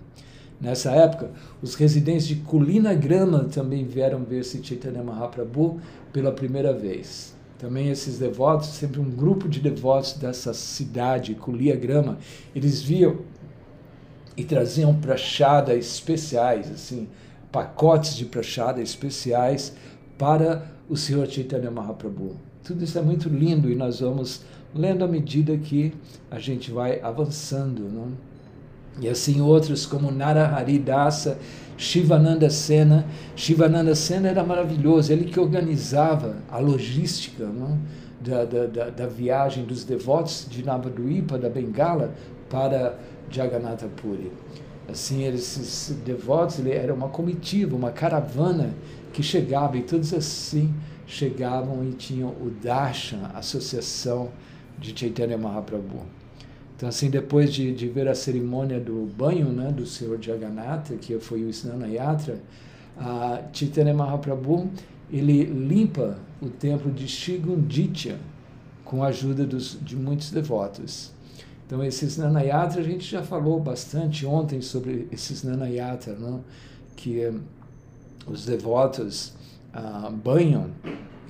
Nessa 0.61 0.91
época, 0.91 1.31
os 1.63 1.75
residentes 1.75 2.27
de 2.27 2.37
Kulina 2.37 2.93
Grama 2.95 3.45
também 3.45 3.87
vieram 3.87 4.23
ver 4.23 4.41
esse 4.41 4.63
Chaitanya 4.63 5.03
Mahaprabhu 5.03 5.81
pela 6.13 6.31
primeira 6.31 6.75
vez. 6.75 7.35
Também 7.59 7.89
esses 7.89 8.19
devotos, 8.19 8.69
sempre 8.69 9.01
um 9.01 9.11
grupo 9.11 9.49
de 9.49 9.61
devotos 9.61 10.15
dessa 10.15 10.53
cidade, 10.53 11.35
Kulia 11.35 11.77
Grama, 11.77 12.19
eles 12.55 12.83
viam 12.83 13.17
e 14.37 14.45
traziam 14.45 14.95
prachada 14.95 15.75
especiais, 15.75 16.71
assim, 16.71 17.09
pacotes 17.51 18.17
de 18.17 18.25
prachada 18.25 18.81
especiais 18.81 19.75
para 20.17 20.67
o 20.89 20.97
Senhor 20.97 21.27
Chaitanya 21.27 21.71
Mahaprabhu. 21.71 22.37
Tudo 22.63 22.85
isso 22.85 22.99
é 22.99 23.03
muito 23.03 23.29
lindo 23.29 23.71
e 23.71 23.75
nós 23.75 24.01
vamos 24.01 24.43
lendo 24.75 25.05
à 25.05 25.09
medida 25.09 25.57
que 25.57 25.93
a 26.31 26.39
gente 26.39 26.71
vai 26.71 27.01
avançando. 27.01 27.83
Não? 27.83 28.13
E 29.01 29.09
assim 29.09 29.41
outros 29.41 29.87
como 29.87 30.11
Narahari 30.11 30.79
Dasa, 30.79 31.39
Shivananda 31.77 32.51
Sena. 32.51 33.07
Shivananda 33.35 33.95
Sena 33.95 34.29
era 34.29 34.45
maravilhoso, 34.45 35.13
ele 35.13 35.25
que 35.25 35.41
organizava 35.41 36.37
a 36.51 36.59
logística 36.59 37.47
não? 37.47 37.79
Da, 38.21 38.45
da, 38.45 38.91
da, 38.91 39.07
viagem 39.07 39.65
dos 39.65 39.83
devotos 39.83 40.47
de 40.51 40.63
Navaduipa, 40.63 41.39
da 41.39 41.49
Bengala, 41.49 42.13
para 42.51 42.99
Jagannatha 43.31 43.89
Puri. 43.89 44.31
Assim, 44.89 45.25
esses 45.25 45.97
devotos 46.05 46.65
era 46.67 46.93
uma 46.93 47.09
comitiva, 47.09 47.77
uma 47.77 47.93
caravana 47.93 48.75
que 49.13 49.23
chegava, 49.23 49.79
e 49.79 49.83
todos 49.83 50.13
assim 50.13 50.75
chegavam 51.07 51.85
e 51.85 51.93
tinham 51.93 52.29
o 52.29 52.53
Darshan, 52.63 53.31
associação 53.35 54.31
de 54.79 54.99
Chaitanya 54.99 55.39
Mahaprabhu. 55.39 56.03
Então, 56.77 56.89
assim, 56.89 57.11
depois 57.11 57.53
de, 57.53 57.73
de 57.75 57.89
ver 57.89 58.09
a 58.09 58.15
cerimônia 58.15 58.81
do 58.81 59.07
banho 59.17 59.49
né, 59.49 59.71
do 59.71 59.85
Senhor 59.85 60.19
Jagannatha, 60.21 60.95
que 60.97 61.19
foi 61.19 61.45
o 61.45 61.51
Snana 61.51 61.87
Yatra, 61.89 62.41
a 62.97 63.43
Chaitanya 63.53 63.95
Mahaprabhu 63.95 64.71
ele 65.13 65.45
limpa 65.45 66.19
o 66.41 66.49
templo 66.49 66.91
de 66.91 67.07
Shigunditya 67.09 68.17
com 68.85 69.03
a 69.03 69.09
ajuda 69.09 69.45
dos, 69.45 69.79
de 69.83 69.97
muitos 69.97 70.31
devotos. 70.31 71.13
Então, 71.71 71.85
esse 71.85 72.05
Snana 72.07 72.43
Yatra, 72.43 72.81
a 72.81 72.83
gente 72.83 73.09
já 73.09 73.23
falou 73.23 73.61
bastante 73.61 74.27
ontem 74.27 74.61
sobre 74.61 75.07
esse 75.13 75.35
Snana 75.35 75.69
Yatra, 75.69 76.17
não? 76.17 76.43
que 76.97 77.33
os 78.27 78.45
devotos 78.45 79.35
ah, 79.73 80.11
banham, 80.11 80.67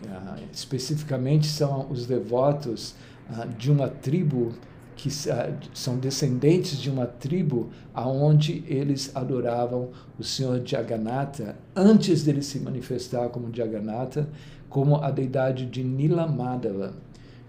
ah, 0.08 0.38
especificamente 0.50 1.46
são 1.46 1.90
os 1.90 2.06
devotos 2.06 2.94
ah, 3.28 3.44
de 3.44 3.70
uma 3.70 3.86
tribo 3.88 4.54
que 4.96 5.10
ah, 5.30 5.52
são 5.74 5.98
descendentes 5.98 6.78
de 6.78 6.88
uma 6.88 7.04
tribo 7.04 7.68
aonde 7.92 8.64
eles 8.66 9.14
adoravam 9.14 9.90
o 10.18 10.24
Senhor 10.24 10.62
Jagannatha 10.64 11.54
antes 11.76 12.22
dele 12.22 12.40
se 12.40 12.58
manifestar 12.60 13.28
como 13.28 13.54
Jagannatha, 13.54 14.26
como 14.70 14.96
a 14.96 15.10
deidade 15.10 15.66
de 15.66 15.84
Nilamadava. 15.84 16.94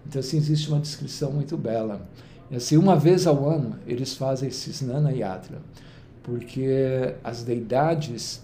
Então 0.06 0.20
assim 0.20 0.36
existe 0.36 0.68
uma 0.68 0.78
descrição 0.78 1.32
muito 1.32 1.56
bela. 1.56 2.06
E 2.52 2.56
assim 2.56 2.76
uma 2.76 2.94
vez 2.94 3.26
ao 3.26 3.48
ano 3.48 3.78
eles 3.86 4.14
fazem 4.14 4.50
esse 4.50 4.68
Snana 4.70 5.10
Yatra, 5.10 5.58
porque 6.22 7.14
as 7.24 7.42
deidades 7.42 8.42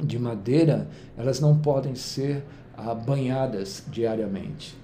de 0.00 0.16
madeira 0.16 0.86
elas 1.18 1.40
não 1.40 1.58
podem 1.58 1.96
ser 1.96 2.44
ah, 2.76 2.94
banhadas 2.94 3.82
diariamente. 3.90 4.78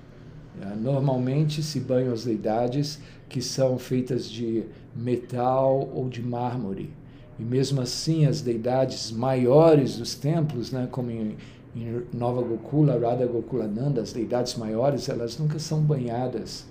É, 0.60 0.74
normalmente 0.74 1.62
se 1.62 1.78
banham 1.78 2.12
as 2.12 2.24
deidades 2.24 2.98
que 3.28 3.40
são 3.40 3.78
feitas 3.78 4.28
de 4.28 4.64
metal 4.94 5.88
ou 5.94 6.08
de 6.08 6.20
mármore. 6.20 6.92
E 7.38 7.42
mesmo 7.42 7.80
assim, 7.80 8.26
as 8.26 8.40
deidades 8.40 9.10
maiores 9.10 9.96
dos 9.96 10.14
templos, 10.14 10.70
né, 10.70 10.86
como 10.90 11.10
em, 11.10 11.36
em 11.74 12.02
Nova 12.12 12.42
Gokula, 12.42 12.98
Radha 13.00 13.26
Gokulananda, 13.26 14.02
as 14.02 14.12
deidades 14.12 14.56
maiores, 14.56 15.08
elas 15.08 15.38
nunca 15.38 15.58
são 15.58 15.80
banhadas. 15.80 16.66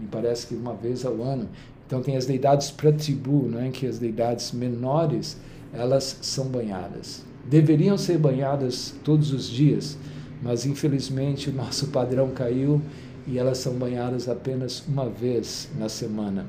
Me 0.00 0.06
parece 0.06 0.46
que 0.46 0.54
uma 0.54 0.74
vez 0.74 1.04
ao 1.04 1.22
ano. 1.22 1.48
Então 1.86 2.02
tem 2.02 2.16
as 2.16 2.26
deidades 2.26 2.70
Pratibu, 2.70 3.48
né, 3.48 3.70
que 3.72 3.86
as 3.86 3.98
deidades 3.98 4.52
menores, 4.52 5.36
elas 5.72 6.18
são 6.22 6.46
banhadas. 6.46 7.24
Deveriam 7.48 7.98
ser 7.98 8.18
banhadas 8.18 8.94
todos 9.04 9.32
os 9.32 9.48
dias, 9.48 9.98
mas 10.42 10.64
infelizmente 10.64 11.50
o 11.50 11.52
nosso 11.52 11.88
padrão 11.88 12.30
caiu 12.30 12.80
e 13.26 13.38
elas 13.38 13.58
são 13.58 13.74
banhadas 13.74 14.28
apenas 14.28 14.82
uma 14.86 15.08
vez 15.08 15.68
na 15.78 15.88
semana. 15.88 16.46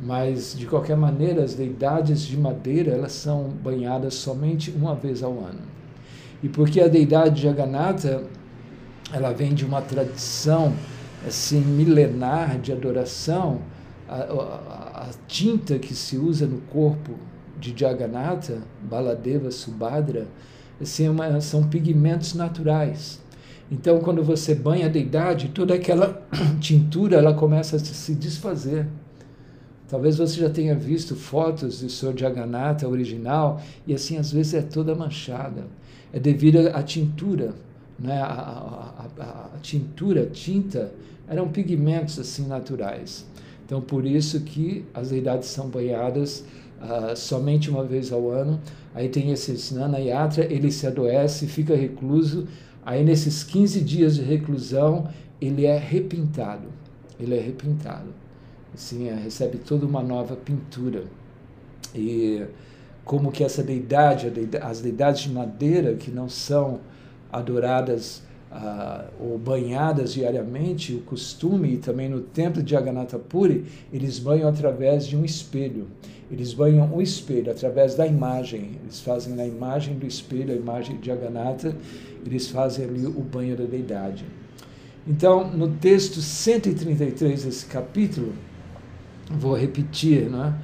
Mas, 0.00 0.54
de 0.56 0.64
qualquer 0.64 0.96
maneira, 0.96 1.42
as 1.42 1.54
deidades 1.54 2.22
de 2.22 2.36
madeira 2.36 2.92
elas 2.92 3.12
são 3.12 3.48
banhadas 3.48 4.14
somente 4.14 4.70
uma 4.70 4.94
vez 4.94 5.22
ao 5.22 5.32
ano. 5.32 5.62
E 6.42 6.48
porque 6.48 6.80
a 6.80 6.86
deidade 6.86 7.36
de 7.36 7.42
Jagannatha 7.42 8.22
ela 9.12 9.32
vem 9.32 9.54
de 9.54 9.64
uma 9.64 9.80
tradição 9.82 10.72
assim 11.26 11.60
milenar 11.60 12.58
de 12.58 12.72
adoração, 12.72 13.60
a, 14.08 14.16
a, 14.16 15.08
a 15.08 15.10
tinta 15.26 15.78
que 15.78 15.94
se 15.94 16.16
usa 16.16 16.46
no 16.46 16.60
corpo 16.62 17.14
de 17.58 17.74
Jagannatha, 17.76 18.62
Baladeva, 18.82 19.50
Subhadra, 19.50 20.28
assim, 20.80 21.06
é 21.06 21.10
uma, 21.10 21.40
são 21.40 21.64
pigmentos 21.64 22.34
naturais. 22.34 23.20
Então, 23.70 23.98
quando 24.00 24.22
você 24.22 24.54
banha 24.54 24.86
a 24.86 24.88
deidade, 24.88 25.48
toda 25.48 25.74
aquela 25.74 26.22
tintura 26.60 27.16
ela 27.16 27.34
começa 27.34 27.76
a 27.76 27.78
se 27.78 28.14
desfazer. 28.14 28.86
Talvez 29.88 30.18
você 30.18 30.40
já 30.40 30.50
tenha 30.50 30.74
visto 30.74 31.16
fotos 31.16 31.80
do 31.80 31.88
Sr. 31.88 32.14
Jagannatha 32.16 32.86
original 32.86 33.60
e 33.86 33.94
assim 33.94 34.18
às 34.18 34.30
vezes 34.30 34.54
é 34.54 34.62
toda 34.62 34.94
manchada. 34.94 35.66
É 36.12 36.18
devido 36.18 36.58
à 36.74 36.82
tintura, 36.82 37.54
né? 37.98 38.20
A, 38.20 39.08
a, 39.18 39.22
a, 39.54 39.58
tintura, 39.60 40.22
a 40.22 40.26
tinta, 40.26 40.92
eram 41.28 41.48
pigmentos 41.48 42.18
assim 42.18 42.46
naturais. 42.46 43.26
Então 43.64 43.80
por 43.80 44.06
isso 44.06 44.40
que 44.40 44.84
as 44.94 45.10
deidades 45.10 45.48
são 45.48 45.68
banhadas 45.68 46.44
uh, 46.80 47.16
somente 47.16 47.68
uma 47.68 47.84
vez 47.84 48.12
ao 48.12 48.30
ano. 48.30 48.60
Aí 48.94 49.08
tem 49.08 49.30
esse 49.30 49.52
Snana 49.52 49.98
Yatra, 49.98 50.50
ele 50.50 50.72
se 50.72 50.86
adoece, 50.86 51.46
fica 51.46 51.76
recluso 51.76 52.46
Aí 52.88 53.04
nesses 53.04 53.44
15 53.44 53.82
dias 53.82 54.14
de 54.14 54.22
reclusão, 54.22 55.10
ele 55.38 55.66
é 55.66 55.76
repintado. 55.76 56.68
Ele 57.20 57.36
é 57.36 57.38
repintado. 57.38 58.08
Assim, 58.72 59.08
é, 59.08 59.14
recebe 59.14 59.58
toda 59.58 59.84
uma 59.84 60.02
nova 60.02 60.34
pintura. 60.34 61.04
E 61.94 62.46
como 63.04 63.30
que 63.30 63.44
essa 63.44 63.62
deidade, 63.62 64.32
as 64.62 64.80
deidades 64.80 65.20
de 65.20 65.30
madeira 65.30 65.96
que 65.96 66.10
não 66.10 66.30
são 66.30 66.80
adoradas 67.32 68.22
ah, 68.50 69.04
ou 69.20 69.38
banhadas 69.38 70.14
diariamente, 70.14 70.94
o 70.94 71.00
costume, 71.00 71.74
e 71.74 71.76
também 71.78 72.08
no 72.08 72.20
templo 72.20 72.62
de 72.62 72.70
Jagannatha 72.70 73.18
Puri, 73.18 73.64
eles 73.92 74.18
banham 74.18 74.48
através 74.48 75.06
de 75.06 75.16
um 75.16 75.24
espelho. 75.24 75.86
Eles 76.30 76.52
banham 76.52 76.92
o 76.94 77.00
espelho 77.00 77.50
através 77.50 77.94
da 77.94 78.06
imagem. 78.06 78.72
Eles 78.82 79.00
fazem 79.00 79.34
na 79.34 79.46
imagem 79.46 79.98
do 79.98 80.06
espelho, 80.06 80.52
a 80.52 80.56
imagem 80.56 80.96
de 80.98 81.06
Jagannatha, 81.06 81.74
eles 82.24 82.48
fazem 82.48 82.84
ali 82.84 83.06
o 83.06 83.20
banho 83.20 83.56
da 83.56 83.64
deidade. 83.64 84.24
Então, 85.06 85.50
no 85.50 85.68
texto 85.68 86.20
133 86.20 87.44
desse 87.44 87.64
capítulo, 87.66 88.32
vou 89.30 89.54
repetir, 89.54 90.28
né? 90.28 90.54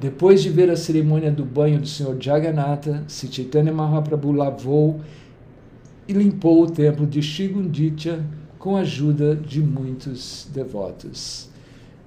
Depois 0.00 0.42
de 0.42 0.48
ver 0.48 0.70
a 0.70 0.76
cerimônia 0.76 1.30
do 1.30 1.44
banho 1.44 1.78
do 1.78 1.86
Senhor 1.86 2.16
Jagannatha, 2.18 3.04
Sri 3.06 3.30
Chaitanya 3.30 3.72
Mahaprabhu 3.72 4.32
lavou 4.32 5.00
e 6.10 6.12
limpou 6.12 6.64
o 6.64 6.66
templo 6.68 7.06
de 7.06 7.22
Shigunditya 7.22 8.26
com 8.58 8.76
a 8.76 8.80
ajuda 8.80 9.36
de 9.36 9.62
muitos 9.62 10.48
devotos. 10.52 11.48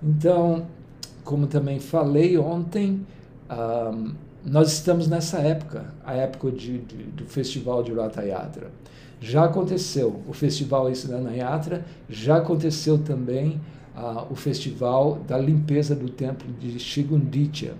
Então, 0.03 0.67
como 1.23 1.47
também 1.47 1.79
falei 1.79 2.37
ontem, 2.37 2.99
um, 3.49 4.11
nós 4.45 4.73
estamos 4.73 5.07
nessa 5.07 5.39
época, 5.39 5.93
a 6.03 6.13
época 6.15 6.51
de, 6.51 6.79
de, 6.79 6.97
do 7.03 7.23
festival 7.23 7.81
de 7.81 7.93
Ratha 7.93 8.21
Yatra. 8.23 8.71
Já 9.21 9.45
aconteceu 9.45 10.21
o 10.27 10.33
festival 10.33 10.91
Isnana 10.91 11.33
Yatra, 11.33 11.85
já 12.09 12.39
aconteceu 12.39 12.97
também 12.97 13.61
uh, 13.95 14.29
o 14.29 14.35
festival 14.35 15.21
da 15.25 15.37
limpeza 15.37 15.95
do 15.95 16.09
templo 16.09 16.51
de 16.59 16.77
Shigunditya. 16.77 17.73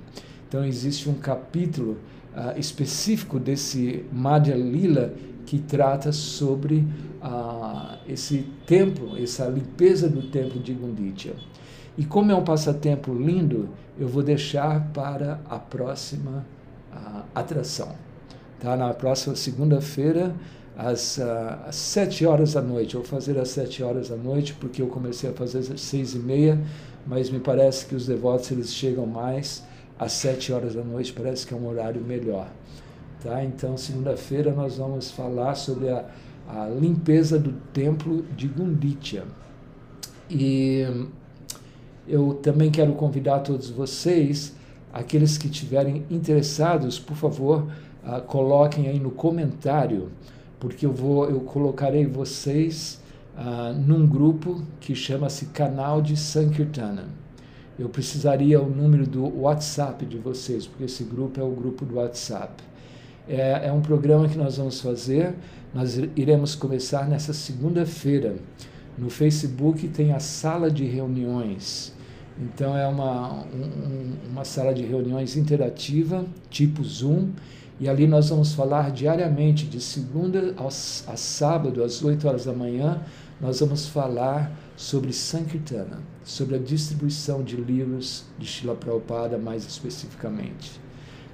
Então 0.47 0.63
existe 0.63 1.09
um 1.09 1.15
capítulo 1.15 1.97
uh, 2.33 2.57
específico 2.57 3.37
desse 3.37 4.05
Madhya 4.09 4.55
Lila 4.55 5.13
que 5.45 5.59
trata 5.59 6.11
sobre 6.11 6.87
ah, 7.21 7.97
esse 8.07 8.45
templo, 8.65 9.17
essa 9.17 9.45
limpeza 9.45 10.09
do 10.09 10.23
templo 10.23 10.59
de 10.59 10.73
Gunditya. 10.73 11.33
E 11.97 12.05
como 12.05 12.31
é 12.31 12.35
um 12.35 12.43
passatempo 12.43 13.13
lindo, 13.13 13.69
eu 13.99 14.07
vou 14.07 14.23
deixar 14.23 14.91
para 14.93 15.39
a 15.49 15.59
próxima 15.59 16.45
ah, 16.91 17.23
atração. 17.35 17.89
Tá? 18.59 18.75
Na 18.75 18.93
próxima 18.93 19.35
segunda-feira, 19.35 20.33
às, 20.77 21.19
ah, 21.19 21.65
às 21.67 21.75
sete 21.75 22.25
horas 22.25 22.53
da 22.53 22.61
noite. 22.61 22.95
Eu 22.95 23.01
vou 23.01 23.09
fazer 23.09 23.37
às 23.37 23.49
sete 23.49 23.83
horas 23.83 24.09
da 24.09 24.15
noite, 24.15 24.53
porque 24.53 24.81
eu 24.81 24.87
comecei 24.87 25.29
a 25.29 25.33
fazer 25.33 25.59
às 25.59 25.81
seis 25.81 26.13
e 26.15 26.19
meia, 26.19 26.59
mas 27.05 27.29
me 27.29 27.39
parece 27.39 27.85
que 27.85 27.95
os 27.95 28.07
devotos 28.07 28.51
eles 28.51 28.73
chegam 28.73 29.05
mais 29.05 29.63
às 29.99 30.13
sete 30.13 30.51
horas 30.51 30.75
da 30.75 30.83
noite, 30.83 31.13
parece 31.13 31.45
que 31.45 31.53
é 31.53 31.57
um 31.57 31.67
horário 31.67 32.01
melhor. 32.01 32.47
Tá? 33.23 33.41
Então, 33.41 33.77
segunda-feira 33.77 34.51
nós 34.51 34.75
vamos 34.77 35.09
falar 35.09 35.55
sobre 35.55 35.89
a, 35.89 36.05
a 36.45 36.67
limpeza 36.67 37.39
do 37.39 37.53
templo 37.71 38.23
de 38.35 38.49
Gunditya. 38.49 39.23
E 40.29 40.85
eu 42.05 42.33
também 42.33 42.69
quero 42.69 42.91
convidar 42.95 43.39
todos 43.39 43.69
vocês, 43.69 44.53
aqueles 44.91 45.37
que 45.37 45.47
estiverem 45.47 46.05
interessados, 46.11 46.99
por 46.99 47.15
favor, 47.15 47.65
uh, 48.03 48.21
coloquem 48.23 48.89
aí 48.89 48.99
no 48.99 49.11
comentário, 49.11 50.11
porque 50.59 50.85
eu 50.85 50.91
vou, 50.91 51.29
eu 51.29 51.39
colocarei 51.39 52.05
vocês 52.05 53.01
uh, 53.37 53.73
num 53.73 54.05
grupo 54.05 54.61
que 54.81 54.93
chama-se 54.93 55.45
Canal 55.45 56.01
de 56.01 56.17
Sankirtana. 56.17 57.07
Eu 57.79 57.87
precisaria 57.87 58.61
o 58.61 58.69
número 58.69 59.07
do 59.07 59.39
WhatsApp 59.43 60.05
de 60.05 60.17
vocês, 60.17 60.67
porque 60.67 60.83
esse 60.83 61.05
grupo 61.05 61.39
é 61.39 61.43
o 61.43 61.51
grupo 61.51 61.85
do 61.85 61.95
WhatsApp. 61.95 62.72
É, 63.27 63.67
é 63.67 63.71
um 63.71 63.81
programa 63.81 64.27
que 64.27 64.37
nós 64.37 64.57
vamos 64.57 64.81
fazer, 64.81 65.33
nós 65.73 65.97
iremos 66.15 66.55
começar 66.55 67.07
nessa 67.07 67.33
segunda-feira. 67.33 68.35
No 68.97 69.09
Facebook 69.09 69.87
tem 69.87 70.11
a 70.11 70.19
sala 70.19 70.69
de 70.69 70.83
reuniões. 70.85 71.93
Então 72.39 72.75
é 72.75 72.87
uma, 72.87 73.43
um, 73.43 74.13
uma 74.31 74.43
sala 74.43 74.73
de 74.73 74.83
reuniões 74.83 75.37
interativa, 75.37 76.25
tipo 76.49 76.83
Zoom, 76.83 77.29
e 77.79 77.89
ali 77.89 78.07
nós 78.07 78.29
vamos 78.29 78.53
falar 78.53 78.91
diariamente, 78.91 79.65
de 79.65 79.79
segunda 79.79 80.55
a 80.57 81.17
sábado, 81.17 81.83
às 81.83 82.03
8 82.03 82.27
horas 82.27 82.45
da 82.45 82.53
manhã, 82.53 83.01
nós 83.41 83.59
vamos 83.59 83.87
falar 83.87 84.51
sobre 84.75 85.11
Sankirtana, 85.11 85.99
sobre 86.23 86.55
a 86.55 86.59
distribuição 86.59 87.43
de 87.43 87.55
livros 87.55 88.25
de 88.37 88.45
Shila 88.45 88.75
Prabhupada 88.75 89.37
mais 89.37 89.65
especificamente. 89.65 90.79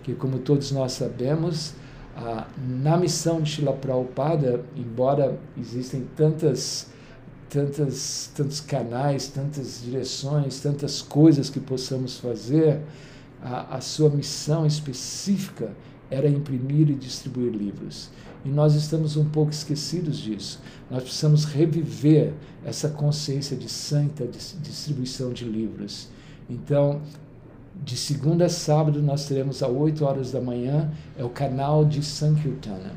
Que 0.10 0.16
como 0.16 0.40
todos 0.40 0.72
nós 0.72 0.94
sabemos, 0.94 1.76
ah, 2.18 2.48
na 2.58 2.98
missão 2.98 3.42
de 3.44 3.52
Shila 3.52 3.74
Prabhupada, 3.74 4.66
embora 4.76 5.40
existem 5.56 6.08
tantas, 6.16 6.88
tantas, 7.48 8.32
tantos 8.34 8.60
canais, 8.60 9.28
tantas 9.28 9.84
direções, 9.84 10.60
tantas 10.62 11.00
coisas 11.00 11.48
que 11.52 11.60
possamos 11.60 12.18
fazer, 12.18 12.82
a, 13.40 13.76
a 13.76 13.82
sua 13.82 14.10
missão 14.10 14.66
específica 14.66 15.74
era 16.10 16.28
imprimir 16.28 16.90
e 16.90 16.96
distribuir 16.96 17.52
livros. 17.52 18.10
E 18.44 18.50
nós 18.50 18.74
estamos 18.74 19.16
um 19.16 19.26
pouco 19.26 19.52
esquecidos 19.52 20.18
disso. 20.18 20.60
Nós 20.90 21.04
precisamos 21.04 21.46
reviver 21.46 22.34
essa 22.66 22.90
consciência 22.90 23.56
de 23.56 23.70
santa 23.70 24.26
distribuição 24.26 25.32
de 25.32 25.46
livros. 25.46 26.08
Então, 26.50 27.00
de 27.84 27.96
segunda 27.96 28.46
a 28.46 28.50
sábado 28.50 29.02
nós 29.02 29.26
teremos 29.26 29.64
às 29.64 29.70
8 29.70 30.04
horas 30.06 30.32
da 30.32 30.42
manhã, 30.42 30.92
é 31.18 31.24
o 31.24 31.30
canal 31.30 31.86
de 31.86 32.04
Sankirtana, 32.04 32.92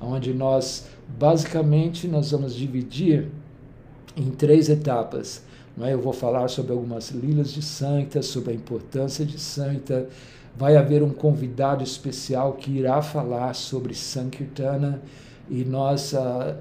onde 0.00 0.32
nós 0.32 0.86
basicamente 1.18 2.06
nós 2.06 2.30
vamos 2.30 2.54
dividir 2.54 3.28
em 4.16 4.30
três 4.30 4.68
etapas. 4.68 5.42
É? 5.80 5.92
Eu 5.92 6.00
vou 6.00 6.12
falar 6.12 6.48
sobre 6.48 6.72
algumas 6.72 7.10
lilas 7.10 7.50
de 7.52 7.62
Santa, 7.62 8.22
sobre 8.22 8.52
a 8.52 8.54
importância 8.54 9.24
de 9.24 9.38
Santa. 9.38 10.08
Vai 10.56 10.76
haver 10.76 11.02
um 11.02 11.10
convidado 11.10 11.84
especial 11.84 12.54
que 12.54 12.70
irá 12.70 13.00
falar 13.00 13.54
sobre 13.54 13.94
Sankirtana 13.94 15.00
e 15.48 15.64
nós 15.64 16.12
uh, 16.12 16.56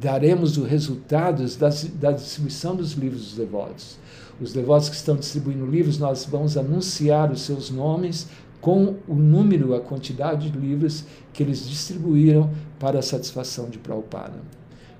daremos 0.00 0.56
os 0.56 0.68
resultados 0.68 1.56
da, 1.56 1.70
da 1.94 2.12
distribuição 2.12 2.76
dos 2.76 2.92
livros 2.92 3.22
dos 3.22 3.34
devotos 3.36 3.98
os 4.40 4.52
devotos 4.52 4.88
que 4.88 4.96
estão 4.96 5.16
distribuindo 5.16 5.66
livros, 5.66 5.98
nós 5.98 6.24
vamos 6.24 6.56
anunciar 6.56 7.30
os 7.32 7.42
seus 7.42 7.70
nomes 7.70 8.28
com 8.60 8.96
o 9.06 9.14
número, 9.14 9.74
a 9.74 9.80
quantidade 9.80 10.50
de 10.50 10.58
livros 10.58 11.04
que 11.32 11.42
eles 11.42 11.68
distribuíram 11.68 12.50
para 12.78 12.98
a 12.98 13.02
satisfação 13.02 13.68
de 13.68 13.78
Prabhupada. 13.78 14.40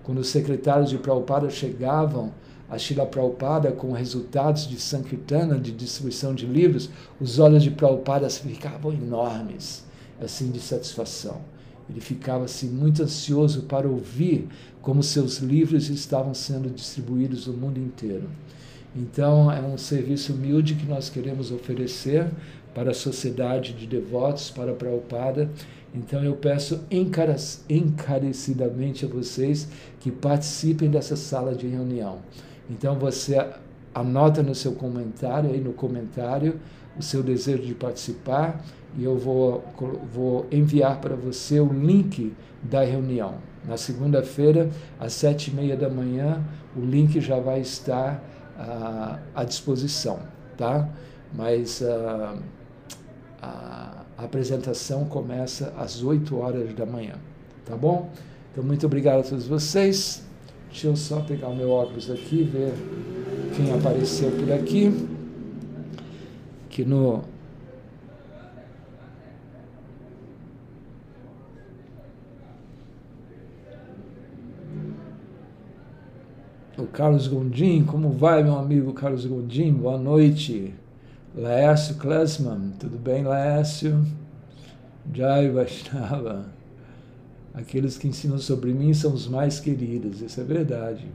Quando 0.03 0.18
os 0.18 0.29
secretários 0.29 0.90
de 0.90 0.99
Prabhupada 0.99 1.51
chegavam 1.51 2.33
a 2.68 2.79
Shila 2.79 3.07
Prabhupada 3.07 3.72
com 3.72 3.92
resultados 3.92 4.68
de 4.68 4.81
Sankirtana, 4.81 5.59
de 5.59 5.72
distribuição 5.72 6.35
de 6.35 6.46
livros, 6.46 6.90
os 7.20 7.38
olhos 7.38 7.62
de 7.62 7.70
Prabhupada 7.70 8.29
ficavam 8.31 8.92
enormes, 8.92 9.85
assim, 10.20 10.51
de 10.51 10.61
satisfação. 10.61 11.40
Ele 11.88 12.01
ficava 12.01 12.44
assim, 12.44 12.68
muito 12.68 13.03
ansioso 13.03 13.62
para 13.62 13.88
ouvir 13.88 14.49
como 14.83 15.03
seus 15.03 15.38
livros 15.38 15.88
estavam 15.88 16.35
sendo 16.35 16.68
distribuídos 16.70 17.46
no 17.46 17.55
mundo 17.55 17.79
inteiro. 17.79 18.29
Então, 18.96 19.52
é 19.52 19.61
um 19.61 19.76
serviço 19.76 20.32
humilde 20.32 20.74
que 20.74 20.87
nós 20.87 21.11
queremos 21.11 21.52
oferecer 21.52 22.30
para 22.74 22.92
a 22.92 22.94
sociedade 22.94 23.74
de 23.74 23.87
devotos, 23.87 24.50
para 24.50 24.72
a 24.72 24.74
Prabhupada. 24.74 25.50
Então, 25.94 26.24
eu 26.24 26.35
peço 26.35 26.80
encarecidamente 26.90 29.04
a 29.04 29.09
vocês 29.09 29.68
que 30.00 30.11
participem 30.11 30.90
dessa 30.90 31.14
sala 31.14 31.54
de 31.54 31.66
reunião. 31.66 32.20
Então, 32.70 32.98
você 32.98 33.46
anota 33.94 34.42
no 34.42 34.54
seu 34.54 34.72
comentário, 34.72 35.50
aí 35.50 35.61
no 35.61 35.74
comentário, 35.74 36.59
o 36.98 37.02
seu 37.02 37.22
desejo 37.22 37.62
de 37.62 37.74
participar 37.74 38.64
e 38.98 39.04
eu 39.04 39.16
vou, 39.16 39.62
vou 40.12 40.46
enviar 40.50 41.00
para 41.00 41.14
você 41.14 41.61
o 41.61 41.70
link 41.70 42.32
da 42.62 42.82
reunião. 42.82 43.35
Na 43.66 43.76
segunda-feira, 43.76 44.70
às 44.98 45.12
sete 45.12 45.50
e 45.50 45.54
meia 45.54 45.76
da 45.76 45.88
manhã, 45.88 46.42
o 46.74 46.80
link 46.80 47.20
já 47.20 47.38
vai 47.38 47.61
estar 47.61 48.22
à, 48.59 49.45
disposição, 49.45 50.19
tá? 50.57 50.88
Mas 51.35 51.83
a, 51.83 52.37
a, 53.42 54.05
a 54.16 54.25
apresentação 54.25 55.05
começa 55.05 55.73
às 55.77 56.03
8 56.03 56.37
horas 56.38 56.75
da 56.75 56.87
manhã, 56.87 57.14
tá 57.64 57.77
bom? 57.77 58.11
Então, 58.53 58.64
muito 58.64 58.87
obrigado 58.87 59.21
a 59.21 59.23
todos 59.23 59.47
vocês. 59.47 60.25
Deixa 60.71 60.88
eu 60.88 60.97
só 60.97 61.21
pegar 61.21 61.49
o 61.49 61.57
meu 61.57 61.71
óculos 61.71 62.11
aqui, 62.11 62.42
ver 62.42 62.73
quem 63.55 63.73
apareceu 63.73 64.31
por 64.31 64.53
aqui. 64.53 65.09
Que 66.69 66.85
no 66.85 67.25
o 76.78 76.86
Carlos 76.86 77.26
Gondim. 77.26 77.84
Como 77.84 78.10
vai, 78.10 78.42
meu 78.42 78.58
amigo 78.58 78.92
Carlos 78.92 79.24
Gondim? 79.24 79.72
Boa 79.72 79.96
noite. 79.96 80.74
Laércio 81.34 81.96
Klesman, 81.96 82.72
tudo 82.78 82.98
bem, 82.98 83.22
Laércio? 83.22 84.04
Jai 85.12 85.50
Vaishnava. 85.50 86.46
Aqueles 87.54 87.96
que 87.96 88.08
ensinam 88.08 88.38
sobre 88.38 88.72
mim 88.72 88.92
são 88.92 89.12
os 89.12 89.26
mais 89.26 89.58
queridos. 89.58 90.20
Isso 90.20 90.40
é 90.40 90.44
verdade. 90.44 91.06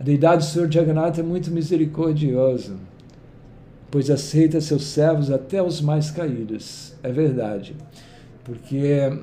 A 0.00 0.02
deidade 0.02 0.44
do 0.44 0.50
Senhor 0.50 0.70
Jagannatha 0.70 1.20
é 1.20 1.24
muito 1.24 1.50
misericordiosa, 1.50 2.74
pois 3.90 4.10
aceita 4.10 4.60
seus 4.60 4.84
servos 4.84 5.30
até 5.30 5.62
os 5.62 5.80
mais 5.80 6.10
caídos. 6.10 6.94
É 7.02 7.12
verdade. 7.12 7.76
Porque 8.42 9.16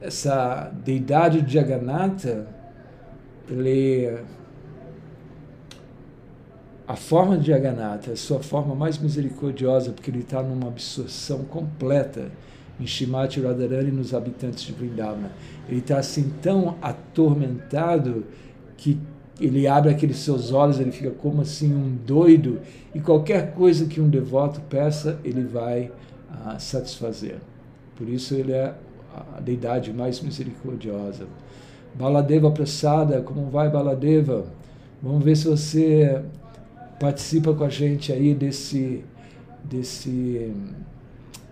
essa 0.00 0.70
deidade 0.84 1.40
de 1.40 1.54
Jagannatha, 1.54 2.46
ele 3.48 4.18
a 6.86 6.94
forma 6.94 7.36
de 7.36 7.48
Jagannatha 7.48 8.12
a 8.12 8.16
sua 8.16 8.40
forma 8.40 8.74
mais 8.74 8.98
misericordiosa, 8.98 9.90
porque 9.90 10.10
ele 10.10 10.20
está 10.20 10.42
numa 10.42 10.68
absorção 10.68 11.44
completa 11.44 12.30
em 12.78 12.86
Shimati 12.86 13.40
Radharani 13.40 13.90
nos 13.90 14.14
habitantes 14.14 14.62
de 14.62 14.72
Vrindavana. 14.72 15.32
Ele 15.68 15.80
está 15.80 15.98
assim 15.98 16.32
tão 16.40 16.76
atormentado 16.80 18.24
que 18.76 18.98
ele 19.40 19.66
abre 19.66 19.90
aqueles 19.90 20.18
seus 20.18 20.52
olhos, 20.52 20.78
ele 20.78 20.92
fica 20.92 21.10
como 21.10 21.42
assim 21.42 21.74
um 21.74 21.96
doido, 22.06 22.60
e 22.94 23.00
qualquer 23.00 23.52
coisa 23.52 23.86
que 23.86 24.00
um 24.00 24.08
devoto 24.08 24.60
peça, 24.62 25.18
ele 25.24 25.42
vai 25.42 25.90
ah, 26.44 26.58
satisfazer. 26.58 27.36
Por 27.96 28.08
isso 28.08 28.34
ele 28.34 28.52
é 28.52 28.74
a 29.36 29.40
deidade 29.40 29.92
mais 29.92 30.20
misericordiosa. 30.20 31.26
Baladeva 31.98 32.50
Prasada, 32.50 33.22
como 33.22 33.48
vai 33.48 33.70
Baladeva? 33.70 34.44
Vamos 35.02 35.24
ver 35.24 35.36
se 35.36 35.48
você 35.48 36.22
participa 37.00 37.54
com 37.54 37.64
a 37.64 37.70
gente 37.70 38.12
aí 38.12 38.34
desse, 38.34 39.02
desse, 39.64 40.52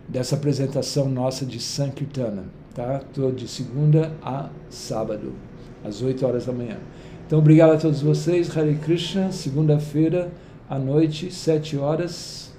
dessa 0.07 0.37
apresentação 0.37 1.09
nossa 1.09 1.46
de 1.46 1.59
Sankirtana, 1.61 2.44
tá? 2.74 3.00
Tô 3.14 3.30
de 3.30 3.48
segunda 3.48 4.12
a 4.22 4.50
sábado, 4.68 5.33
às 5.83 6.02
8 6.02 6.26
horas 6.26 6.46
da 6.46 6.52
manhã. 6.52 6.76
Então, 7.26 7.38
obrigado 7.38 7.72
a 7.72 7.76
todos 7.78 8.02
vocês. 8.02 8.54
Hare 8.54 8.74
Krishna, 8.76 9.33
segunda-feira 9.33 10.30
à 10.68 10.78
noite, 10.78 11.33
7 11.33 11.78
horas. 11.78 12.53